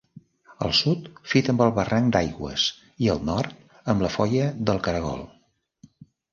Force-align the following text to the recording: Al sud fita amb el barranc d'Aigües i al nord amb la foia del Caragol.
Al 0.67 0.71
sud 0.77 1.03
fita 1.33 1.53
amb 1.55 1.61
el 1.65 1.73
barranc 1.75 2.09
d'Aigües 2.15 2.65
i 3.07 3.13
al 3.17 3.23
nord 3.29 3.79
amb 3.95 4.07
la 4.07 4.13
foia 4.19 4.51
del 4.71 4.85
Caragol. 4.91 5.27